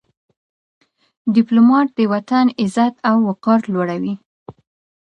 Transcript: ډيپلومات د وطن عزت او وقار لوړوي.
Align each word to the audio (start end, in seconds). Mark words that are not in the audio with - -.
ډيپلومات 1.35 1.87
د 1.97 1.99
وطن 2.13 2.45
عزت 2.61 2.95
او 3.09 3.17
وقار 3.29 3.61
لوړوي. 3.73 4.13